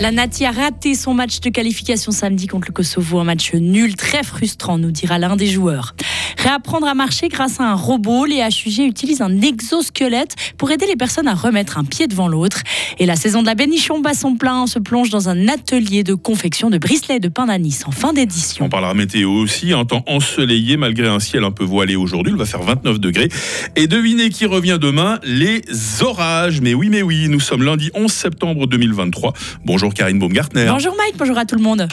[0.00, 3.96] La Nati a raté son match de qualification samedi contre le Kosovo, un match nul,
[3.96, 5.94] très frustrant, nous dira l'un des joueurs.
[6.42, 10.96] Réapprendre à marcher grâce à un robot, les HUG utilisent un exosquelette pour aider les
[10.96, 12.62] personnes à remettre un pied devant l'autre.
[12.98, 16.02] Et la saison de la Bénichon bat son plein, on se plonge dans un atelier
[16.02, 18.64] de confection de bricelets et de pain d'anis en fin d'édition.
[18.64, 22.38] On parlera météo aussi, un temps ensoleillé malgré un ciel un peu voilé aujourd'hui, il
[22.38, 23.28] va faire 29 degrés.
[23.76, 25.60] Et devinez qui revient demain, les
[26.00, 26.62] orages.
[26.62, 29.34] Mais oui, mais oui, nous sommes lundi 11 septembre 2023.
[29.66, 30.68] Bonjour Karine Baumgartner.
[30.70, 31.86] Bonjour Mike, bonjour à tout le monde.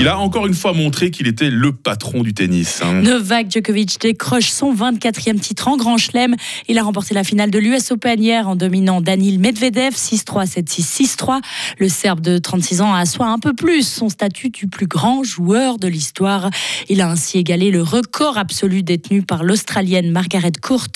[0.00, 2.82] Il a encore une fois montré qu'il était le patron du tennis.
[2.84, 3.02] Hein.
[3.02, 6.36] Novak Djokovic décroche son 24e titre en Grand Chelem.
[6.68, 11.16] Il a remporté la finale de l'US Open hier en dominant Danil Medvedev 6-3, 7-6,
[11.16, 11.40] 6-3.
[11.78, 15.78] Le Serbe de 36 ans assoit un peu plus son statut du plus grand joueur
[15.78, 16.48] de l'histoire.
[16.88, 20.86] Il a ainsi égalé le record absolu détenu par l'Australienne Margaret Court.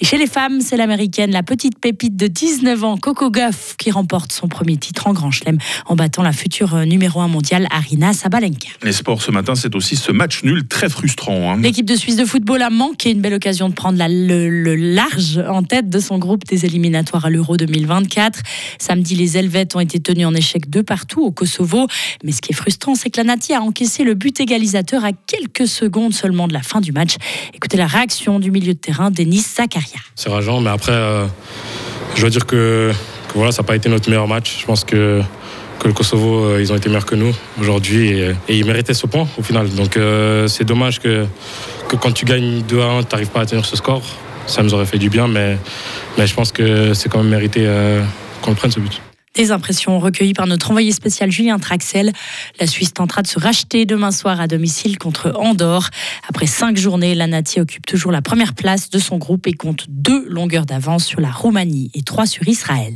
[0.00, 3.90] Et chez les femmes, c'est l'Américaine, la petite pépite de 19 ans, Coco Gauff, qui
[3.90, 8.12] remporte son premier titre en Grand Chelem en battant la future numéro 1 mondiale Arina
[8.82, 11.52] Les sports ce matin, c'est aussi ce match nul très frustrant.
[11.52, 11.60] Hein.
[11.62, 15.38] L'équipe de Suisse de football a manqué une belle occasion de prendre la, le, large
[15.48, 18.40] en tête de son groupe des éliminatoires à l'Euro 2024.
[18.78, 21.86] Samedi, les Helvètes ont été tenus en échec de partout au Kosovo.
[22.22, 25.12] Mais ce qui est frustrant, c'est que la Nati a encaissé le but égalisateur à
[25.12, 27.16] quelques secondes seulement de la fin du match.
[27.54, 30.00] Écoutez la réaction du milieu de terrain, Denis Zakaria.
[30.14, 31.26] C'est rageant, mais après, euh,
[32.14, 32.92] je dois dire que,
[33.28, 34.58] que voilà, ça n'a pas été notre meilleur match.
[34.60, 35.22] Je pense que
[35.78, 39.06] que le Kosovo, euh, ils ont été meilleurs que nous aujourd'hui et, ils méritaient ce
[39.06, 39.68] point au final.
[39.70, 41.26] Donc euh, c'est dommage que,
[41.88, 44.02] que quand tu gagnes 2 à 1, tu n'arrives pas à tenir ce score.
[44.46, 45.58] Ça nous aurait fait du bien, mais,
[46.18, 48.02] mais je pense que c'est quand même mérité euh,
[48.42, 49.00] qu'on prenne ce but.
[49.34, 52.12] Des impressions recueillies par notre envoyé spécial Julien Traxel.
[52.60, 55.90] La Suisse tentera de se racheter demain soir à domicile contre Andorre.
[56.28, 60.24] Après cinq journées, la occupe toujours la première place de son groupe et compte deux
[60.28, 62.94] longueurs d'avance sur la Roumanie et trois sur Israël.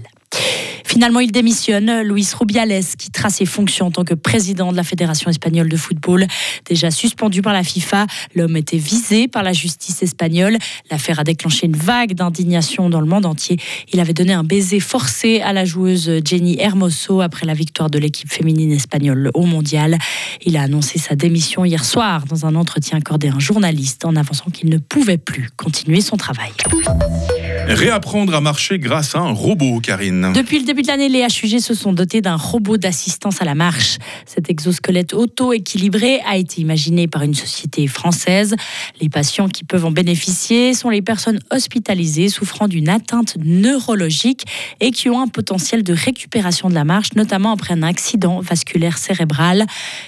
[0.89, 2.01] Finalement, il démissionne.
[2.01, 6.27] Luis Rubiales quittera ses fonctions en tant que président de la Fédération espagnole de football.
[6.65, 10.57] Déjà suspendu par la FIFA, l'homme était visé par la justice espagnole.
[10.91, 13.59] L'affaire a déclenché une vague d'indignation dans le monde entier.
[13.93, 17.99] Il avait donné un baiser forcé à la joueuse Jenny Hermoso après la victoire de
[17.99, 19.99] l'équipe féminine espagnole au mondial.
[20.47, 24.17] Il a annoncé sa démission hier soir dans un entretien accordé à un journaliste en
[24.17, 26.51] avançant qu'il ne pouvait plus continuer son travail.
[27.69, 30.33] Réapprendre à marcher grâce à un robot, Karine.
[30.35, 33.55] Depuis le début de l'année, les HUG se sont dotés d'un robot d'assistance à la
[33.55, 33.99] marche.
[34.25, 38.57] Cet exosquelette auto-équilibré a été imaginé par une société française.
[39.03, 44.47] Les patients qui peuvent en bénéficier sont les personnes hospitalisées souffrant d'une atteinte neurologique
[44.81, 48.97] et qui ont un potentiel de récupération de la marche, notamment après un accident vasculaire
[48.97, 49.67] cérébral.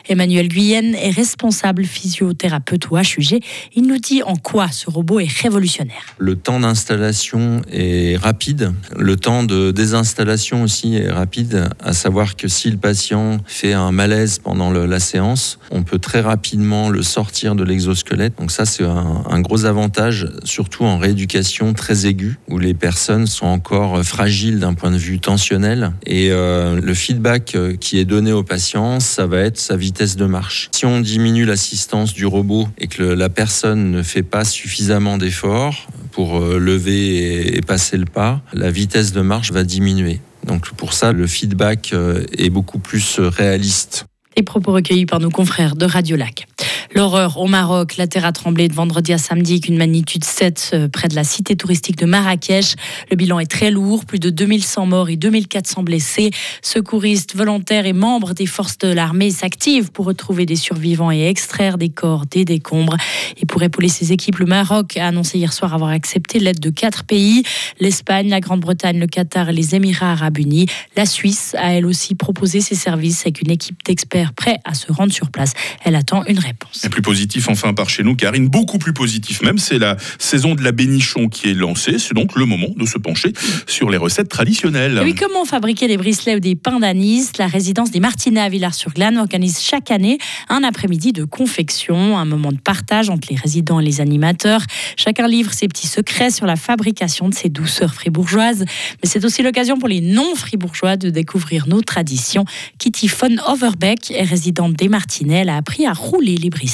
[0.08, 3.42] Emmanuel Guyenne est responsable physiothérapeute au HUG.
[3.74, 6.14] Il nous dit en quoi ce robot est révolutionnaire.
[6.16, 8.72] Le temps d'installation est rapide.
[8.96, 13.92] Le temps de désinstallation aussi est rapide, à savoir que si le patient fait un
[13.92, 18.34] malaise pendant la séance, on peut très rapidement le sortir de l'exosquelette.
[18.38, 23.46] Donc ça, c'est un, gros avantage, surtout en rééducation très aiguë, où les personnes sont
[23.46, 25.92] encore fragiles d'un point de vue tensionnel.
[26.06, 30.16] Et euh, le feedback euh, qui est donné au patient, ça va être sa vitesse
[30.16, 30.68] de marche.
[30.72, 35.86] Si on diminue l'assistance du robot et que la personne ne fait pas suffisamment d'efforts,
[36.10, 40.20] pour euh, lever et passer le pas, la vitesse de marche va diminuer.
[40.46, 44.06] Donc pour ça, le feedback euh, est beaucoup plus euh, réaliste.
[44.36, 46.46] Les propos recueillis par nos confrères de Radio Lac.
[46.92, 50.88] L'horreur au Maroc, la terre a tremblé de vendredi à samedi qu'une magnitude 7 euh,
[50.88, 52.74] près de la cité touristique de Marrakech.
[53.10, 56.32] Le bilan est très lourd, plus de 2100 morts et 2400 blessés.
[56.62, 61.78] Secouristes, volontaires et membres des forces de l'armée s'activent pour retrouver des survivants et extraire
[61.78, 62.96] des corps des décombres.
[63.40, 66.70] Et pour épauler ces équipes, le Maroc a annoncé hier soir avoir accepté l'aide de
[66.70, 67.44] quatre pays,
[67.78, 70.66] l'Espagne, la Grande-Bretagne, le Qatar et les Émirats arabes unis.
[70.96, 74.90] La Suisse a elle aussi proposé ses services avec une équipe d'experts prêts à se
[74.90, 75.52] rendre sur place.
[75.84, 76.79] Elle attend une réponse.
[76.82, 80.54] Et plus positif enfin par chez nous, Karine, beaucoup plus positif même, c'est la saison
[80.54, 81.98] de la bénichon qui est lancée.
[81.98, 83.32] C'est donc le moment de se pencher
[83.66, 84.98] sur les recettes traditionnelles.
[85.04, 87.30] oui, comment fabriquer des bricelets ou des pains d'anis?
[87.38, 90.18] La résidence des Martinets à Villars-sur-Glane organise chaque année
[90.48, 94.62] un après-midi de confection, un moment de partage entre les résidents et les animateurs.
[94.96, 98.64] Chacun livre ses petits secrets sur la fabrication de ces douceurs fribourgeoises.
[99.02, 102.46] Mais c'est aussi l'occasion pour les non-fribourgeois de découvrir nos traditions.
[102.78, 105.40] Kitty von Overbeck est résidente des Martinets.
[105.40, 106.69] Elle a appris à rouler les bricelets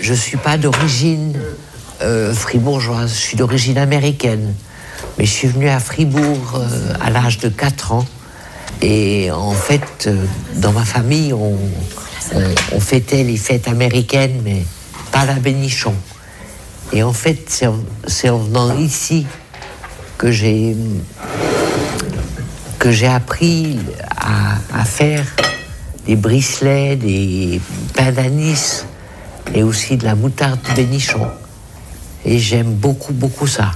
[0.00, 1.34] Je ne suis pas d'origine
[2.02, 4.54] euh, fribourgeoise, je suis d'origine américaine.
[5.18, 8.06] Mais je suis venue à Fribourg euh, à l'âge de 4 ans.
[8.80, 10.24] Et en fait, euh,
[10.56, 11.56] dans ma famille, on,
[12.80, 14.64] fêtait les fêtes américaines, mais
[15.12, 15.94] pas la bénichon.
[16.92, 17.48] Et en fait,
[18.06, 19.26] c'est en, venant ici
[20.18, 20.76] que j'ai
[22.78, 23.78] que j'ai appris
[24.18, 25.24] à faire
[26.06, 27.60] des bricelets, des
[27.94, 28.84] pains d'anis
[29.54, 31.26] et aussi de la moutarde bénichon.
[32.24, 33.72] Et j'aime beaucoup, beaucoup ça.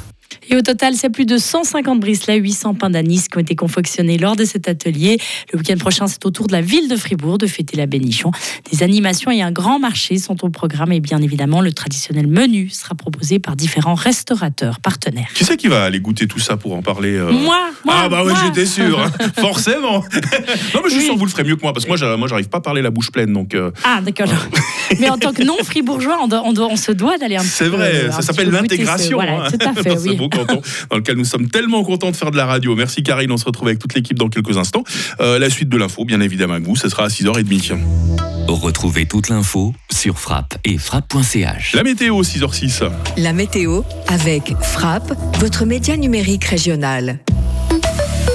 [0.48, 4.16] Et au total, c'est plus de 150 bricelets, 800 pains d'anis qui ont été confectionnés
[4.18, 5.18] lors de cet atelier.
[5.52, 8.30] Le week-end prochain, c'est au tour de la ville de Fribourg de fêter la bénichon.
[8.70, 12.68] Des animations et un grand marché sont au programme et bien évidemment, le traditionnel menu
[12.70, 15.28] sera proposé par différents restaurateurs partenaires.
[15.34, 18.08] Qui c'est qui va aller goûter tout ça pour en parler euh Moi, moi, Ah
[18.08, 18.34] bah moi.
[18.44, 19.10] j'étais sûr, hein.
[19.40, 20.00] forcément.
[20.74, 21.04] non mais je suis Oui.
[21.06, 22.60] sûr que vous le ferez mieux que moi parce que moi, moi j'arrive pas à
[22.60, 23.54] parler la bouche pleine donc.
[23.54, 24.28] euh, Ah, d'accord.
[25.00, 27.48] Mais en tant que non-fribourgeois, on, doit- on, doit- on se doit d'aller un petit
[27.50, 29.16] C'est vrai, euh, ça s'appelle l'intégration.
[29.16, 30.16] Voilà, hein, tout à fait, oui.
[30.36, 30.60] Canton
[30.90, 32.74] dans lequel nous sommes tellement contents de faire de la radio.
[32.74, 34.84] Merci Karine, on se retrouve avec toute l'équipe dans quelques instants.
[35.20, 37.78] Euh, la suite de l'info, bien évidemment avec vous, ce sera à 6h30.
[38.48, 41.74] Retrouvez toute l'info sur frappe et frappe.ch.
[41.74, 42.88] La météo, 6h06.
[43.16, 47.18] La météo avec Frappe, votre média numérique régional.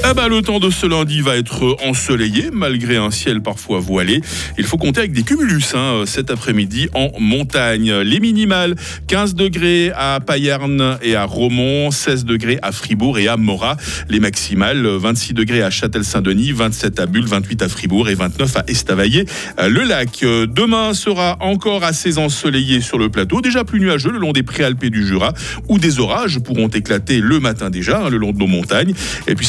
[0.03, 4.21] Ah bah, le temps de ce lundi va être ensoleillé, malgré un ciel parfois voilé.
[4.57, 7.93] Il faut compter avec des cumulus hein, cet après-midi en montagne.
[8.01, 8.75] Les minimales,
[9.07, 13.77] 15 degrés à Payerne et à Romont, 16 degrés à Fribourg et à Morat.
[14.09, 18.63] Les maximales, 26 degrés à Châtel-Saint-Denis, 27 à Bulle, 28 à Fribourg et 29 à
[18.67, 19.25] Estavayer.
[19.59, 24.19] Le lac, euh, demain sera encore assez ensoleillé sur le plateau, déjà plus nuageux le
[24.19, 25.33] long des préalpes du Jura,
[25.69, 28.93] où des orages pourront éclater le matin déjà, hein, le long de nos montagnes.
[29.27, 29.45] Et puis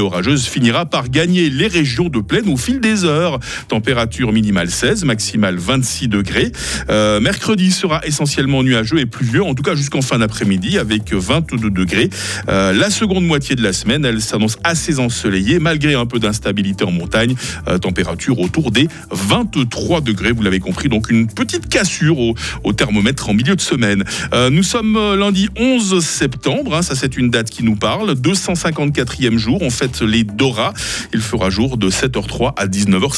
[0.00, 3.38] orageuse finira par gagner les régions de plaine au fil des heures.
[3.68, 6.52] Température minimale 16, maximale 26 degrés.
[6.88, 11.70] Euh, mercredi sera essentiellement nuageux et pluvieux, en tout cas jusqu'en fin d'après-midi, avec 22
[11.70, 12.10] degrés.
[12.48, 16.84] Euh, la seconde moitié de la semaine, elle s'annonce assez ensoleillée, malgré un peu d'instabilité
[16.84, 17.34] en montagne.
[17.68, 20.88] Euh, température autour des 23 degrés, vous l'avez compris.
[20.88, 24.04] Donc une petite cassure au, thermomètre en milieu de semaine.
[24.50, 28.12] Nous sommes lundi 11 septembre, hein, ça c'est une date qui nous parle.
[28.12, 30.72] 254e jour, on fête les Dora.
[31.12, 33.10] Il fera jour de 7h03 à 19h05.